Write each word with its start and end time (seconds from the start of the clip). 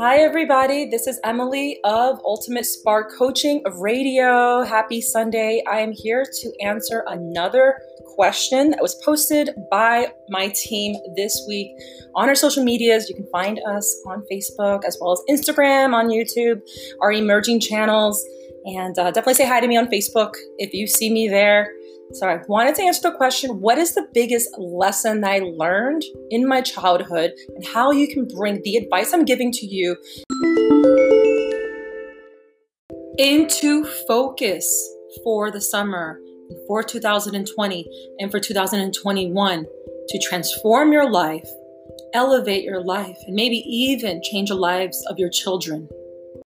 Hi, 0.00 0.20
everybody. 0.20 0.86
This 0.86 1.06
is 1.06 1.20
Emily 1.24 1.78
of 1.84 2.22
Ultimate 2.24 2.64
Spark 2.64 3.10
Coaching 3.18 3.62
Radio. 3.74 4.62
Happy 4.62 5.02
Sunday. 5.02 5.62
I 5.70 5.80
am 5.80 5.92
here 5.92 6.24
to 6.24 6.52
answer 6.62 7.04
another 7.06 7.78
question 8.14 8.70
that 8.70 8.80
was 8.80 8.94
posted 9.04 9.50
by 9.70 10.10
my 10.30 10.48
team 10.54 10.96
this 11.16 11.44
week 11.46 11.68
on 12.14 12.30
our 12.30 12.34
social 12.34 12.64
medias. 12.64 13.10
You 13.10 13.14
can 13.14 13.26
find 13.30 13.60
us 13.68 13.94
on 14.06 14.24
Facebook 14.32 14.86
as 14.86 14.96
well 14.98 15.12
as 15.12 15.20
Instagram, 15.28 15.92
on 15.92 16.08
YouTube, 16.08 16.62
our 17.02 17.12
emerging 17.12 17.60
channels. 17.60 18.24
And 18.64 18.98
uh, 18.98 19.10
definitely 19.10 19.34
say 19.34 19.46
hi 19.46 19.60
to 19.60 19.68
me 19.68 19.76
on 19.76 19.88
Facebook 19.88 20.32
if 20.56 20.72
you 20.72 20.86
see 20.86 21.12
me 21.12 21.28
there. 21.28 21.74
So 22.12 22.28
I 22.28 22.40
wanted 22.48 22.74
to 22.76 22.82
answer 22.82 23.10
the 23.10 23.16
question 23.16 23.60
what 23.60 23.78
is 23.78 23.94
the 23.94 24.08
biggest 24.12 24.48
lesson 24.58 25.20
that 25.20 25.30
I 25.30 25.38
learned 25.38 26.02
in 26.30 26.46
my 26.46 26.60
childhood 26.60 27.32
and 27.54 27.64
how 27.64 27.92
you 27.92 28.08
can 28.08 28.26
bring 28.26 28.60
the 28.62 28.76
advice 28.76 29.12
I'm 29.12 29.24
giving 29.24 29.52
to 29.52 29.66
you 29.66 29.96
into 33.16 33.84
focus 34.08 34.66
for 35.22 35.52
the 35.52 35.60
summer, 35.60 36.18
for 36.66 36.82
2020, 36.82 37.86
and 38.18 38.30
for 38.30 38.40
2021 38.40 39.66
to 40.08 40.18
transform 40.18 40.92
your 40.92 41.08
life, 41.08 41.48
elevate 42.12 42.64
your 42.64 42.82
life, 42.82 43.18
and 43.26 43.36
maybe 43.36 43.58
even 43.68 44.20
change 44.22 44.48
the 44.48 44.56
lives 44.56 45.04
of 45.06 45.18
your 45.18 45.30
children 45.30 45.88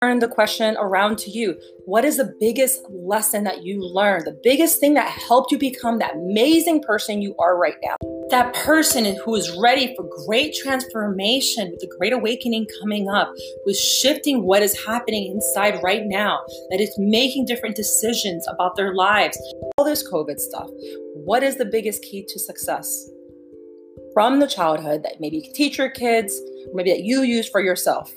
turn 0.05 0.19
the 0.19 0.29
question 0.29 0.77
around 0.79 1.17
to 1.17 1.31
you. 1.31 1.59
What 1.87 2.05
is 2.05 2.19
the 2.19 2.35
biggest 2.39 2.83
lesson 2.91 3.45
that 3.45 3.65
you 3.65 3.81
learned? 3.81 4.27
The 4.27 4.39
biggest 4.43 4.79
thing 4.79 4.95
that 4.95 5.09
helped 5.09 5.51
you 5.51 5.59
become 5.59 5.99
that 5.99 6.15
amazing 6.15 6.83
person 6.83 7.23
you 7.23 7.35
are 7.39 7.57
right 7.57 7.77
now? 7.83 7.97
That 8.29 8.53
person 8.53 9.17
who 9.25 9.35
is 9.35 9.51
ready 9.53 9.95
for 9.97 10.07
great 10.27 10.55
transformation 10.55 11.71
with 11.71 11.83
a 11.83 11.97
great 11.99 12.13
awakening 12.13 12.67
coming 12.81 13.09
up, 13.09 13.33
is 13.67 13.81
shifting 13.81 14.45
what 14.45 14.63
is 14.63 14.85
happening 14.85 15.31
inside 15.31 15.83
right 15.83 16.03
now, 16.05 16.41
that 16.71 16.81
is 16.81 16.95
making 16.99 17.47
different 17.47 17.77
decisions 17.77 18.47
about 18.49 18.77
their 18.77 18.95
lives. 18.95 19.39
All 19.79 19.85
this 19.87 20.07
COVID 20.11 20.39
stuff. 20.39 20.69
What 21.15 21.43
is 21.43 21.57
the 21.57 21.65
biggest 21.65 22.03
key 22.03 22.27
to 22.29 22.39
success? 22.39 23.09
From 24.13 24.39
the 24.39 24.47
childhood 24.47 25.03
that 25.03 25.17
maybe 25.19 25.39
you 25.39 25.53
teach 25.55 25.79
your 25.79 25.91
kids, 25.91 26.39
maybe 26.75 26.91
that 26.91 27.05
you 27.05 27.23
use 27.23 27.49
for 27.49 27.61
yourself. 27.61 28.13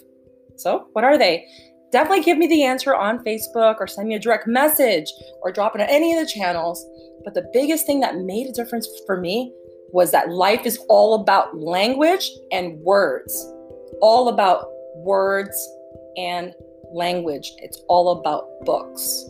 So, 0.57 0.87
what 0.93 1.03
are 1.03 1.17
they? 1.17 1.45
Definitely 1.91 2.23
give 2.23 2.37
me 2.37 2.47
the 2.47 2.63
answer 2.63 2.95
on 2.95 3.23
Facebook 3.23 3.77
or 3.79 3.87
send 3.87 4.07
me 4.07 4.15
a 4.15 4.19
direct 4.19 4.47
message 4.47 5.11
or 5.41 5.51
drop 5.51 5.75
it 5.75 5.81
on 5.81 5.87
any 5.87 6.13
of 6.13 6.25
the 6.25 6.31
channels. 6.31 6.85
But 7.23 7.33
the 7.33 7.49
biggest 7.53 7.85
thing 7.85 7.99
that 8.01 8.17
made 8.17 8.47
a 8.47 8.53
difference 8.53 8.87
for 9.05 9.19
me 9.19 9.53
was 9.91 10.11
that 10.11 10.29
life 10.29 10.65
is 10.65 10.77
all 10.89 11.15
about 11.15 11.57
language 11.57 12.29
and 12.51 12.79
words, 12.81 13.51
all 14.01 14.29
about 14.29 14.67
words 14.95 15.55
and 16.17 16.53
language. 16.91 17.51
It's 17.57 17.81
all 17.87 18.19
about 18.19 18.47
books. 18.65 19.25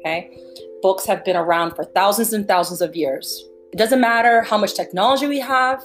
Okay? 0.00 0.36
Books 0.82 1.04
have 1.04 1.24
been 1.24 1.36
around 1.36 1.74
for 1.74 1.84
thousands 1.84 2.32
and 2.32 2.48
thousands 2.48 2.80
of 2.80 2.96
years. 2.96 3.44
It 3.72 3.76
doesn't 3.76 4.00
matter 4.00 4.42
how 4.42 4.58
much 4.58 4.74
technology 4.74 5.26
we 5.26 5.40
have, 5.40 5.82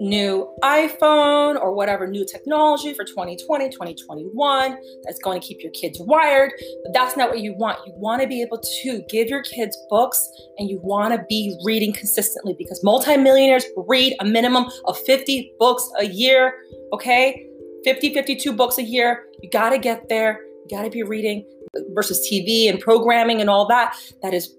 new 0.00 0.48
iPhone 0.62 1.60
or 1.60 1.72
whatever 1.72 2.06
new 2.06 2.24
technology 2.24 2.92
for 2.92 3.04
2020, 3.04 3.68
2021 3.70 4.78
that's 5.04 5.18
going 5.18 5.40
to 5.40 5.46
keep 5.46 5.62
your 5.62 5.72
kids 5.72 5.98
wired. 6.00 6.52
But 6.84 6.92
that's 6.94 7.16
not 7.16 7.30
what 7.30 7.40
you 7.40 7.54
want. 7.54 7.78
You 7.86 7.92
want 7.96 8.22
to 8.22 8.28
be 8.28 8.42
able 8.42 8.58
to 8.58 9.02
give 9.08 9.28
your 9.28 9.42
kids 9.42 9.76
books 9.88 10.28
and 10.58 10.68
you 10.68 10.80
want 10.82 11.14
to 11.14 11.24
be 11.28 11.56
reading 11.64 11.92
consistently 11.92 12.54
because 12.58 12.82
multimillionaires 12.84 13.64
read 13.76 14.14
a 14.20 14.24
minimum 14.24 14.66
of 14.86 14.98
50 14.98 15.52
books 15.58 15.88
a 15.98 16.06
year. 16.06 16.54
Okay? 16.92 17.46
50, 17.84 18.14
52 18.14 18.52
books 18.52 18.78
a 18.78 18.82
year. 18.82 19.24
You 19.42 19.50
got 19.50 19.70
to 19.70 19.78
get 19.78 20.08
there. 20.08 20.40
You 20.64 20.76
got 20.76 20.82
to 20.82 20.90
be 20.90 21.02
reading 21.02 21.46
versus 21.94 22.26
TV 22.30 22.68
and 22.68 22.80
programming 22.80 23.40
and 23.40 23.50
all 23.50 23.66
that. 23.68 23.96
That 24.22 24.34
is 24.34 24.54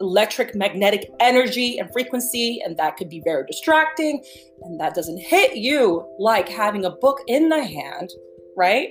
electric 0.00 0.54
magnetic 0.54 1.10
energy 1.20 1.78
and 1.78 1.92
frequency, 1.92 2.60
and 2.64 2.76
that 2.76 2.96
could 2.96 3.08
be 3.08 3.20
very 3.24 3.46
distracting. 3.46 4.22
And 4.62 4.80
that 4.80 4.94
doesn't 4.94 5.18
hit 5.18 5.56
you 5.56 6.06
like 6.18 6.48
having 6.48 6.84
a 6.84 6.90
book 6.90 7.20
in 7.26 7.48
the 7.48 7.64
hand, 7.64 8.10
right? 8.56 8.90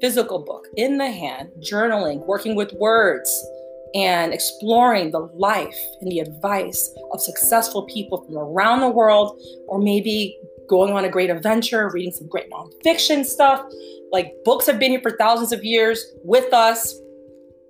Physical 0.00 0.44
book 0.44 0.66
in 0.76 0.98
the 0.98 1.10
hand, 1.10 1.50
journaling, 1.60 2.26
working 2.26 2.54
with 2.54 2.72
words, 2.74 3.30
and 3.94 4.34
exploring 4.34 5.10
the 5.10 5.30
life 5.34 5.78
and 6.00 6.10
the 6.10 6.18
advice 6.18 6.94
of 7.12 7.20
successful 7.20 7.84
people 7.84 8.22
from 8.24 8.36
around 8.36 8.80
the 8.80 8.90
world, 8.90 9.40
or 9.68 9.78
maybe 9.78 10.38
going 10.68 10.92
on 10.92 11.04
a 11.04 11.08
great 11.08 11.30
adventure, 11.30 11.90
reading 11.92 12.12
some 12.12 12.28
great 12.28 12.50
nonfiction 12.50 13.24
stuff. 13.24 13.64
Like 14.12 14.34
books 14.44 14.66
have 14.66 14.78
been 14.78 14.90
here 14.90 15.00
for 15.00 15.16
thousands 15.16 15.52
of 15.52 15.64
years 15.64 16.04
with 16.24 16.52
us 16.52 17.00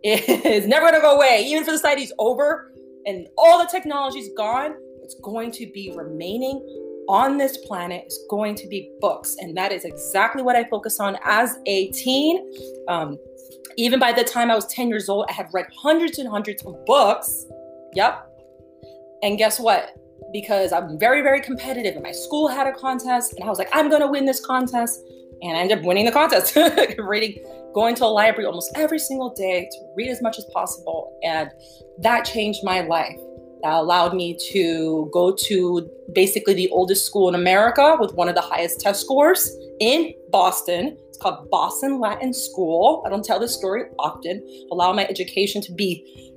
is 0.07 0.67
never 0.67 0.87
going 0.87 0.95
to 0.95 1.01
go 1.01 1.17
away. 1.17 1.45
Even 1.47 1.63
if 1.63 1.67
the 1.67 1.73
society's 1.73 2.13
over 2.19 2.73
and 3.07 3.27
all 3.37 3.59
the 3.59 3.69
technology's 3.71 4.31
gone, 4.37 4.75
it's 5.03 5.17
going 5.23 5.51
to 5.53 5.67
be 5.73 5.93
remaining 5.97 6.61
on 7.09 7.37
this 7.37 7.57
planet 7.59 8.05
is 8.07 8.19
going 8.29 8.55
to 8.57 8.67
be 8.67 8.91
books. 9.01 9.37
And 9.39 9.57
that 9.57 9.73
is 9.73 9.85
exactly 9.85 10.43
what 10.43 10.57
I 10.57 10.65
focus 10.65 10.99
on 11.01 11.17
as 11.25 11.59
a 11.67 11.91
teen. 11.93 12.53
Um, 12.89 13.17
even 13.77 14.01
by 14.01 14.13
the 14.13 14.25
time 14.25 14.51
I 14.51 14.55
was 14.55 14.67
10 14.67 14.89
years 14.89 15.09
old, 15.09 15.27
I 15.29 15.33
had 15.33 15.49
read 15.53 15.67
hundreds 15.77 16.19
and 16.19 16.29
hundreds 16.29 16.65
of 16.65 16.85
books. 16.87 17.47
Yep. 17.95 18.27
And 19.23 19.39
guess 19.39 19.61
what? 19.61 19.91
Because 20.33 20.73
I'm 20.73 20.99
very, 20.99 21.23
very 21.23 21.41
competitive, 21.41 21.95
and 21.95 22.03
my 22.03 22.13
school 22.13 22.49
had 22.49 22.67
a 22.67 22.73
contest, 22.73 23.35
and 23.35 23.45
I 23.45 23.49
was 23.49 23.59
like, 23.59 23.69
I'm 23.73 23.89
going 23.89 24.01
to 24.01 24.09
win 24.09 24.25
this 24.25 24.45
contest. 24.45 25.01
And 25.43 25.57
I 25.57 25.61
ended 25.61 25.79
up 25.79 25.85
winning 25.85 26.07
the 26.07 26.13
contest, 26.13 26.57
reading 26.99 27.45
going 27.77 27.95
to 27.95 28.07
a 28.07 28.07
library 28.07 28.47
almost 28.47 28.73
every 28.75 28.99
single 28.99 29.35
day 29.35 29.69
to 29.71 29.79
read 29.95 30.09
as 30.09 30.23
much 30.23 30.39
as 30.39 30.47
possible. 30.47 31.13
And 31.23 31.51
that 31.99 32.25
changed 32.25 32.61
my 32.65 32.81
life. 32.81 33.19
That 33.63 33.75
allowed 33.75 34.15
me 34.15 34.35
to 34.53 35.11
go 35.13 35.35
to 35.35 35.91
basically 36.15 36.55
the 36.55 36.71
oldest 36.71 37.05
school 37.05 37.29
in 37.29 37.35
America 37.35 37.99
with 38.01 38.15
one 38.15 38.31
of 38.31 38.35
the 38.35 38.41
highest 38.41 38.81
test 38.81 39.03
scores 39.03 39.55
in 39.79 40.15
Boston. 40.31 40.97
It's 41.09 41.19
called 41.19 41.51
Boston 41.51 42.01
Latin 42.01 42.33
School. 42.33 43.03
I 43.05 43.11
don't 43.11 43.23
tell 43.23 43.39
this 43.39 43.55
story 43.55 43.85
often. 43.99 44.43
Allow 44.73 44.95
my 44.95 45.07
education 45.07 45.61
to 45.61 45.73
be 45.75 46.33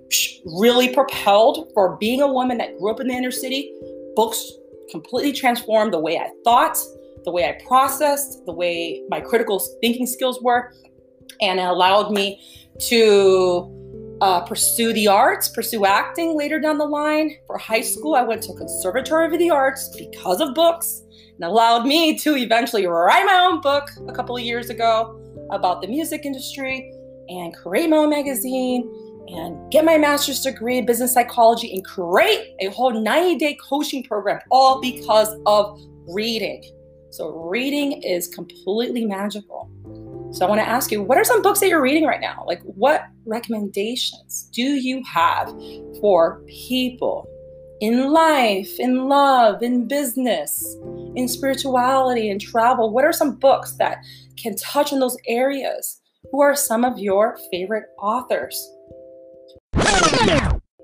really 0.45 0.93
propelled 0.93 1.71
for 1.73 1.95
being 1.97 2.21
a 2.21 2.27
woman 2.27 2.57
that 2.57 2.77
grew 2.77 2.91
up 2.91 2.99
in 2.99 3.07
the 3.07 3.13
inner 3.13 3.31
city. 3.31 3.73
Books 4.13 4.51
completely 4.91 5.31
transformed 5.31 5.93
the 5.93 5.99
way 5.99 6.17
I 6.17 6.31
thought, 6.43 6.77
the 7.23 7.31
way 7.31 7.45
I 7.45 7.61
processed, 7.65 8.45
the 8.45 8.53
way 8.53 9.03
my 9.09 9.21
critical 9.21 9.59
thinking 9.79 10.05
skills 10.05 10.41
were 10.41 10.73
and 11.41 11.59
it 11.59 11.63
allowed 11.63 12.11
me 12.11 12.41
to 12.79 13.75
uh, 14.21 14.41
pursue 14.41 14.93
the 14.93 15.07
arts, 15.07 15.49
pursue 15.49 15.85
acting 15.85 16.37
later 16.37 16.59
down 16.59 16.77
the 16.77 16.85
line. 16.85 17.35
For 17.47 17.57
high 17.57 17.81
school, 17.81 18.15
I 18.15 18.23
went 18.23 18.43
to 18.43 18.53
Conservatory 18.53 19.25
of 19.27 19.39
the 19.39 19.49
Arts 19.49 19.89
because 19.97 20.41
of 20.41 20.53
books, 20.53 21.01
and 21.35 21.43
allowed 21.45 21.85
me 21.85 22.17
to 22.19 22.35
eventually 22.35 22.85
write 22.85 23.25
my 23.25 23.47
own 23.49 23.61
book 23.61 23.89
a 24.07 24.13
couple 24.13 24.35
of 24.35 24.43
years 24.43 24.69
ago 24.69 25.19
about 25.51 25.81
the 25.81 25.87
music 25.87 26.25
industry 26.25 26.91
and 27.29 27.55
create 27.55 27.89
my 27.89 27.97
own 27.97 28.09
magazine 28.09 28.89
and 29.29 29.71
get 29.71 29.85
my 29.85 29.97
master's 29.97 30.41
degree 30.41 30.79
in 30.79 30.85
business 30.85 31.13
psychology 31.13 31.71
and 31.73 31.85
create 31.85 32.55
a 32.59 32.67
whole 32.67 32.91
90 32.91 33.37
day 33.37 33.57
coaching 33.69 34.03
program, 34.03 34.39
all 34.49 34.81
because 34.81 35.33
of 35.45 35.79
reading. 36.07 36.63
So, 37.11 37.29
reading 37.29 38.03
is 38.03 38.27
completely 38.27 39.05
magical. 39.05 39.69
So 40.31 40.45
I 40.45 40.49
want 40.49 40.61
to 40.61 40.67
ask 40.67 40.91
you, 40.91 41.01
what 41.01 41.17
are 41.17 41.23
some 41.23 41.41
books 41.41 41.59
that 41.59 41.69
you're 41.69 41.81
reading 41.81 42.05
right 42.05 42.21
now? 42.21 42.43
Like, 42.45 42.61
what 42.63 43.07
recommendations 43.25 44.49
do 44.53 44.61
you 44.61 45.03
have 45.03 45.49
for 45.99 46.41
people 46.47 47.27
in 47.81 48.11
life, 48.11 48.69
in 48.77 49.07
love, 49.07 49.63
in 49.63 49.87
business, 49.87 50.77
in 51.15 51.27
spirituality, 51.27 52.29
in 52.29 52.37
travel? 52.37 52.91
What 52.91 53.05
are 53.05 53.11
some 53.11 53.35
books 53.35 53.71
that 53.77 53.97
can 54.37 54.55
touch 54.55 54.93
on 54.93 54.99
those 54.99 55.17
areas? 55.27 55.99
Who 56.31 56.41
are 56.41 56.55
some 56.55 56.85
of 56.85 56.99
your 56.99 57.39
favorite 57.51 57.85
authors? 57.97 58.55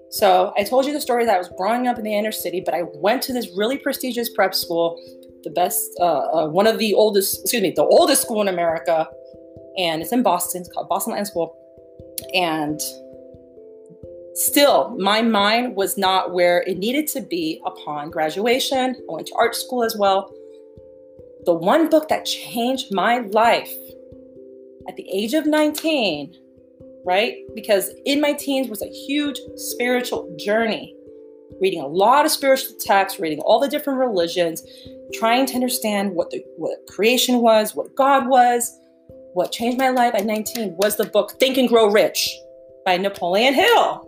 So 0.10 0.54
I 0.58 0.64
told 0.64 0.86
you 0.86 0.94
the 0.94 1.02
story 1.02 1.26
that 1.26 1.36
I 1.36 1.38
was 1.38 1.50
growing 1.58 1.88
up 1.88 1.98
in 1.98 2.04
the 2.04 2.16
inner 2.16 2.32
city, 2.32 2.64
but 2.66 2.74
I 2.74 2.84
went 2.96 3.22
to 3.24 3.34
this 3.34 3.50
really 3.56 3.78
prestigious 3.78 4.30
prep 4.30 4.56
school, 4.56 4.98
the 5.44 5.50
best, 5.50 5.84
uh, 6.00 6.04
uh, 6.04 6.48
one 6.48 6.68
of 6.68 6.80
the 6.80 6.94
oldest, 6.94 7.42
excuse 7.42 7.62
me, 7.62 7.74
the 7.76 7.84
oldest 7.84 8.22
school 8.22 8.42
in 8.42 8.48
America, 8.48 9.08
and 9.78 10.02
it's 10.02 10.12
in 10.12 10.24
Boston. 10.24 10.62
It's 10.62 10.72
called 10.72 10.90
Boston 10.90 11.12
Latin 11.12 11.26
School. 11.26 11.56
And 12.34 12.80
still, 14.34 14.96
my 14.98 15.22
mind 15.22 15.76
was 15.76 15.98
not 15.98 16.34
where 16.34 16.62
it 16.64 16.78
needed 16.78 17.08
to 17.10 17.22
be 17.22 17.62
upon 17.66 18.12
graduation. 18.12 18.96
I 18.96 19.14
went 19.14 19.28
to 19.28 19.36
art 19.36 19.56
school 19.56 19.84
as 19.84 19.96
well. 19.98 20.34
The 21.46 21.54
one 21.54 21.90
book 21.90 22.10
that 22.10 22.26
changed 22.26 22.94
my 22.94 23.20
life 23.20 23.72
at 24.88 24.96
the 24.96 25.08
age 25.12 25.34
of 25.34 25.46
19, 25.46 26.34
right? 27.06 27.36
Because 27.54 27.92
in 28.06 28.22
my 28.22 28.34
teens 28.34 28.68
was 28.70 28.82
a 28.82 28.88
huge 28.88 29.40
spiritual 29.56 30.36
journey. 30.40 30.96
reading 31.62 31.82
a 31.82 31.88
lot 31.88 32.26
of 32.26 32.32
spiritual 32.32 32.76
texts, 32.80 33.20
reading 33.20 33.40
all 33.40 33.60
the 33.60 33.68
different 33.68 34.00
religions, 34.00 34.64
trying 35.14 35.46
to 35.48 35.56
understand 35.56 36.14
what 36.14 36.30
the 36.30 36.44
what 36.58 36.86
creation 36.88 37.40
was, 37.40 37.76
what 37.76 37.96
God 37.96 38.28
was. 38.28 38.78
What 39.36 39.52
changed 39.52 39.78
my 39.78 39.90
life 39.90 40.16
at 40.16 40.26
19 40.26 40.78
was 40.78 40.96
the 40.96 41.04
book 41.04 41.34
Think 41.42 41.58
and 41.58 41.68
Grow 41.68 41.92
Rich 41.92 42.34
by 42.86 42.96
Napoleon 42.96 43.54
Hill. 43.54 44.08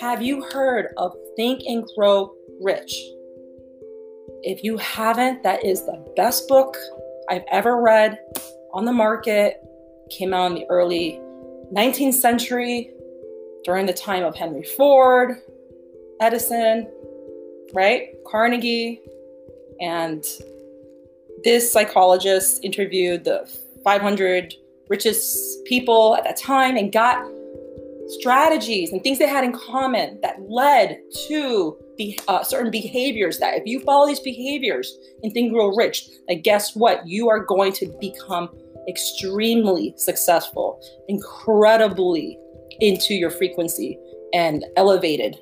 Have 0.00 0.22
you 0.22 0.42
heard 0.50 0.88
of 0.96 1.14
Think 1.36 1.62
and 1.68 1.88
Grow 1.96 2.34
Rich? 2.60 2.92
If 4.42 4.64
you 4.64 4.76
haven't, 4.78 5.44
that 5.44 5.64
is 5.64 5.86
the 5.86 6.04
best 6.16 6.48
book 6.48 6.76
I've 7.30 7.44
ever 7.48 7.80
read 7.80 8.18
on 8.74 8.84
the 8.84 8.92
market. 8.92 9.62
Came 10.10 10.34
out 10.34 10.50
in 10.50 10.54
the 10.56 10.66
early 10.68 11.20
19th 11.72 12.14
century 12.14 12.90
during 13.62 13.86
the 13.86 13.92
time 13.92 14.24
of 14.24 14.34
Henry 14.34 14.64
Ford, 14.64 15.42
Edison, 16.20 16.88
right? 17.72 18.08
Carnegie. 18.26 19.00
And 19.80 20.26
this 21.44 21.72
psychologist 21.72 22.64
interviewed 22.64 23.22
the 23.22 23.48
500 23.86 24.52
richest 24.90 25.64
people 25.64 26.16
at 26.16 26.24
that 26.24 26.36
time 26.36 26.76
and 26.76 26.92
got 26.92 27.24
strategies 28.08 28.92
and 28.92 29.00
things 29.02 29.18
they 29.20 29.28
had 29.28 29.44
in 29.44 29.52
common 29.52 30.18
that 30.22 30.36
led 30.48 30.98
to 31.28 31.76
be, 31.96 32.18
uh, 32.26 32.42
certain 32.42 32.70
behaviors 32.70 33.38
that 33.38 33.54
if 33.54 33.62
you 33.64 33.80
follow 33.80 34.06
these 34.06 34.20
behaviors 34.20 34.98
and 35.22 35.32
think 35.32 35.52
grow 35.52 35.68
rich, 35.68 36.08
like 36.28 36.42
guess 36.42 36.74
what? 36.74 37.06
You 37.06 37.28
are 37.28 37.44
going 37.44 37.72
to 37.74 37.86
become 38.00 38.48
extremely 38.88 39.94
successful, 39.96 40.80
incredibly 41.08 42.38
into 42.80 43.14
your 43.14 43.30
frequency 43.30 43.98
and 44.32 44.64
elevated 44.76 45.38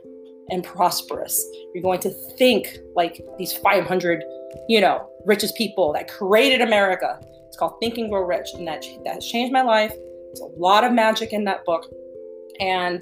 and 0.50 0.62
prosperous. 0.62 1.42
You're 1.74 1.82
going 1.82 2.00
to 2.00 2.10
think 2.36 2.76
like 2.94 3.24
these 3.38 3.54
500, 3.54 4.22
you 4.68 4.82
know, 4.82 5.08
richest 5.24 5.56
people 5.56 5.94
that 5.94 6.08
created 6.08 6.60
America. 6.60 7.18
It's 7.54 7.60
called 7.60 7.78
Think 7.78 7.98
and 7.98 8.10
Grow 8.10 8.22
Rich, 8.22 8.48
and 8.54 8.66
that 8.66 8.84
that 9.04 9.14
has 9.14 9.26
changed 9.28 9.52
my 9.52 9.62
life. 9.62 9.92
There's 9.92 10.40
a 10.40 10.60
lot 10.60 10.82
of 10.82 10.92
magic 10.92 11.32
in 11.32 11.44
that 11.44 11.64
book, 11.64 11.86
and 12.58 13.00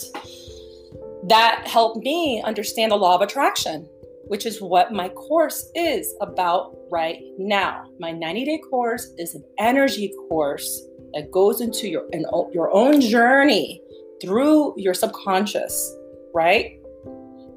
that 1.27 1.67
helped 1.67 2.05
me 2.05 2.43
understand 2.43 2.93
the 2.93 2.97
law 2.97 3.15
of 3.15 3.23
attraction, 3.23 3.89
which 4.27 4.45
is 4.45 4.61
what 4.61 4.93
my 4.93 5.09
course 5.09 5.71
is 5.75 6.15
about 6.21 6.77
right 6.91 7.23
now. 7.39 7.87
My 7.99 8.13
90-day 8.13 8.61
course 8.69 9.11
is 9.17 9.35
an 9.35 9.43
energy 9.59 10.13
course 10.29 10.83
that 11.15 11.31
goes 11.31 11.63
into 11.63 11.89
your 11.89 12.05
your 12.53 12.71
own 12.75 13.01
journey 13.01 13.81
through 14.21 14.75
your 14.77 14.93
subconscious, 14.93 15.97
right? 16.35 16.79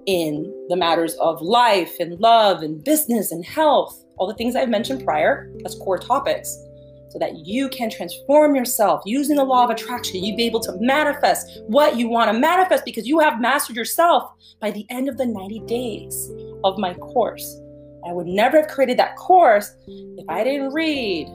In 0.06 0.66
the 0.70 0.78
matters 0.78 1.16
of 1.16 1.42
life 1.42 2.00
and 2.00 2.18
love 2.22 2.62
and 2.62 2.82
business 2.82 3.34
and 3.34 3.44
health, 3.44 4.02
all 4.16 4.28
the 4.28 4.34
things 4.36 4.56
I've 4.56 4.70
mentioned 4.70 5.04
prior 5.04 5.52
as 5.66 5.76
core 5.76 5.98
topics, 5.98 6.58
so 7.10 7.19
that 7.19 7.46
you 7.46 7.69
can 7.69 7.90
transform 7.90 8.56
yourself 8.56 9.02
using 9.06 9.36
the 9.36 9.44
law 9.44 9.63
of 9.63 9.69
attraction. 9.69 10.24
You'd 10.24 10.38
be 10.38 10.46
able 10.46 10.60
to 10.62 10.75
manifest 10.80 11.62
what 11.68 11.98
you 11.98 12.10
want 12.10 12.31
to 12.31 12.40
manifest 12.40 12.86
because 12.86 13.07
you 13.07 13.19
have 13.19 13.40
mastered 13.40 13.75
yourself 13.75 14.31
by 14.60 14.72
the 14.72 14.86
end 14.90 15.07
of 15.10 15.18
the 15.18 15.25
90 15.25 15.60
days 15.62 16.31
of 16.63 16.78
my 16.78 16.94
course. 16.96 17.60
I 18.07 18.13
would 18.13 18.28
never 18.28 18.62
have 18.62 18.69
created 18.69 19.00
that 19.00 19.16
course 19.16 19.75
if 19.88 20.25
I 20.30 20.44
didn't 20.44 20.74
read 20.74 21.28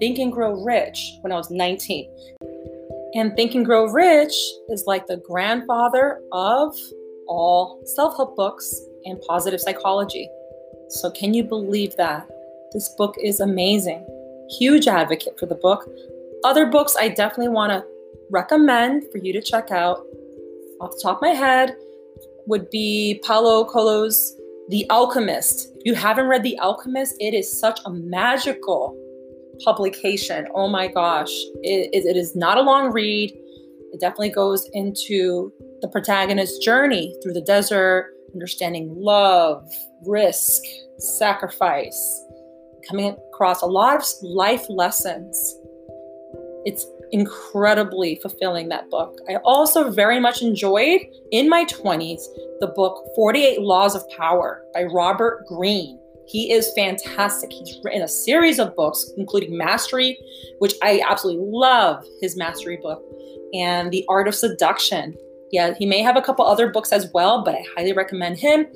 Think 0.00 0.18
and 0.18 0.32
Grow 0.32 0.62
Rich 0.62 1.12
when 1.22 1.32
I 1.32 1.36
was 1.36 1.50
19. 1.50 2.10
And 3.14 3.34
Think 3.36 3.54
and 3.54 3.64
Grow 3.64 3.86
Rich 3.86 4.34
is 4.68 4.84
like 4.86 5.06
the 5.06 5.16
grandfather 5.18 6.20
of 6.32 6.74
all 7.26 7.80
self 7.84 8.16
help 8.16 8.36
books 8.36 8.72
and 9.04 9.20
positive 9.22 9.60
psychology. 9.60 10.28
So, 10.88 11.10
can 11.10 11.34
you 11.34 11.44
believe 11.44 11.96
that? 11.96 12.28
This 12.72 12.88
book 12.90 13.16
is 13.20 13.40
amazing. 13.40 14.06
Huge 14.58 14.88
advocate 14.88 15.38
for 15.38 15.46
the 15.46 15.54
book. 15.54 15.88
Other 16.44 16.66
books 16.66 16.96
I 16.98 17.08
definitely 17.08 17.48
want 17.48 17.72
to 17.72 17.84
recommend 18.30 19.04
for 19.12 19.18
you 19.18 19.32
to 19.32 19.42
check 19.42 19.70
out 19.70 20.04
off 20.80 20.92
the 20.92 21.00
top 21.02 21.16
of 21.18 21.22
my 21.22 21.30
head 21.30 21.76
would 22.46 22.70
be 22.70 23.20
Paulo 23.24 23.64
Coelho's 23.64 24.34
The 24.68 24.88
Alchemist. 24.90 25.68
If 25.76 25.82
you 25.84 25.94
haven't 25.94 26.26
read 26.26 26.42
The 26.42 26.58
Alchemist, 26.58 27.16
it 27.20 27.34
is 27.34 27.60
such 27.60 27.80
a 27.84 27.90
magical 27.90 28.96
publication. 29.64 30.46
Oh 30.54 30.68
my 30.68 30.88
gosh. 30.88 31.32
It, 31.62 31.90
it, 31.92 32.06
it 32.06 32.16
is 32.16 32.34
not 32.34 32.56
a 32.56 32.62
long 32.62 32.92
read. 32.92 33.30
It 33.92 34.00
definitely 34.00 34.30
goes 34.30 34.68
into 34.72 35.52
the 35.82 35.88
protagonist's 35.88 36.58
journey 36.64 37.14
through 37.22 37.34
the 37.34 37.40
desert, 37.42 38.12
understanding 38.32 38.94
love, 38.96 39.68
risk, 40.06 40.62
sacrifice, 40.98 42.24
coming 42.88 43.16
across 43.32 43.62
a 43.62 43.66
lot 43.66 43.96
of 43.96 44.04
life 44.22 44.66
lessons. 44.68 45.56
It's 46.64 46.86
incredibly 47.12 48.16
fulfilling, 48.16 48.68
that 48.68 48.88
book. 48.90 49.18
I 49.28 49.36
also 49.44 49.90
very 49.90 50.20
much 50.20 50.42
enjoyed 50.42 51.00
in 51.32 51.48
my 51.48 51.64
20s 51.64 52.22
the 52.60 52.72
book 52.76 53.06
48 53.16 53.62
Laws 53.62 53.94
of 53.94 54.08
Power 54.10 54.62
by 54.74 54.84
Robert 54.84 55.46
Greene. 55.46 55.98
He 56.26 56.52
is 56.52 56.72
fantastic. 56.76 57.50
He's 57.50 57.78
written 57.82 58.02
a 58.02 58.08
series 58.08 58.60
of 58.60 58.76
books, 58.76 59.10
including 59.16 59.56
Mastery, 59.56 60.16
which 60.60 60.74
I 60.82 61.02
absolutely 61.08 61.44
love 61.48 62.04
his 62.20 62.36
Mastery 62.36 62.78
book, 62.80 63.02
and 63.52 63.90
The 63.90 64.04
Art 64.08 64.28
of 64.28 64.34
Seduction. 64.34 65.16
Yeah, 65.50 65.74
he 65.76 65.86
may 65.86 66.02
have 66.02 66.16
a 66.16 66.22
couple 66.22 66.46
other 66.46 66.70
books 66.70 66.92
as 66.92 67.10
well, 67.12 67.42
but 67.42 67.56
I 67.56 67.64
highly 67.74 67.92
recommend 67.92 68.38
him. 68.38 68.66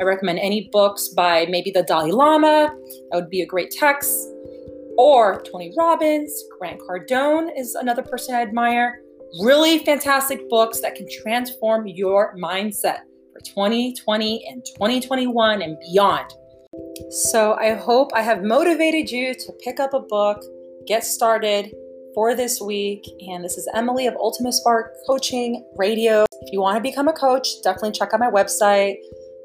I 0.00 0.04
recommend 0.04 0.38
any 0.38 0.68
books 0.72 1.08
by 1.08 1.46
maybe 1.50 1.70
the 1.70 1.82
Dalai 1.82 2.12
Lama. 2.12 2.74
That 3.10 3.16
would 3.16 3.30
be 3.30 3.42
a 3.42 3.46
great 3.46 3.70
text. 3.70 4.12
Or 4.96 5.42
Tony 5.42 5.72
Robbins, 5.76 6.32
Grant 6.58 6.80
Cardone 6.80 7.48
is 7.56 7.74
another 7.74 8.02
person 8.02 8.34
I 8.34 8.42
admire. 8.42 9.00
Really 9.42 9.78
fantastic 9.78 10.48
books 10.48 10.80
that 10.80 10.94
can 10.94 11.06
transform 11.22 11.86
your 11.86 12.36
mindset 12.36 13.00
for 13.32 13.40
2020 13.40 14.46
and 14.48 14.64
2021 14.76 15.62
and 15.62 15.78
beyond. 15.80 16.32
So 17.10 17.54
I 17.54 17.74
hope 17.74 18.10
I 18.14 18.22
have 18.22 18.42
motivated 18.42 19.10
you 19.10 19.34
to 19.34 19.52
pick 19.64 19.80
up 19.80 19.94
a 19.94 20.00
book, 20.00 20.42
get 20.86 21.04
started 21.04 21.72
for 22.14 22.34
this 22.34 22.60
week. 22.60 23.04
And 23.28 23.44
this 23.44 23.56
is 23.56 23.68
Emily 23.74 24.06
of 24.06 24.14
Ultimate 24.16 24.52
Spark 24.52 24.94
Coaching 25.06 25.64
Radio. 25.76 26.24
If 26.42 26.52
you 26.52 26.60
want 26.60 26.76
to 26.76 26.82
become 26.82 27.08
a 27.08 27.12
coach, 27.12 27.48
definitely 27.62 27.92
check 27.92 28.10
out 28.12 28.20
my 28.20 28.30
website, 28.30 28.96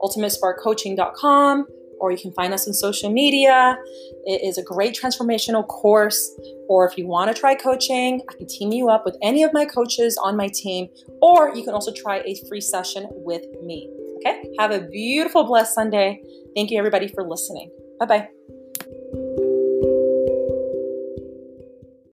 ultimatesparkcoaching.com, 0.02 1.68
or 2.00 2.12
you 2.12 2.18
can 2.18 2.32
find 2.34 2.54
us 2.54 2.68
on 2.68 2.74
social 2.74 3.12
media. 3.12 3.78
It 4.26 4.44
is 4.44 4.58
a 4.58 4.64
great 4.64 4.98
transformational 5.00 5.68
course. 5.68 6.32
Or 6.70 6.88
if 6.88 6.98
you 6.98 7.08
want 7.08 7.34
to 7.34 7.40
try 7.40 7.56
coaching, 7.56 8.22
I 8.30 8.34
can 8.36 8.48
team 8.48 8.72
you 8.72 8.90
up 8.90 9.06
with 9.06 9.18
any 9.22 9.44
of 9.44 9.54
my 9.54 9.66
coaches 9.66 10.18
on 10.22 10.36
my 10.36 10.50
team, 10.54 10.90
or 11.22 11.56
you 11.56 11.64
can 11.64 11.74
also 11.74 11.92
try 11.92 12.20
a 12.20 12.36
free 12.48 12.62
session 12.62 13.08
with 13.12 13.44
me. 13.64 13.90
Okay? 14.18 14.44
Have 14.60 14.72
a 14.72 14.82
beautiful, 14.82 15.44
blessed 15.44 15.74
Sunday. 15.74 16.22
Thank 16.56 16.72
you, 16.72 16.78
everybody, 16.78 17.08
for 17.08 17.24
listening. 17.28 17.72
Bye 18.00 18.06
bye. 18.06 18.30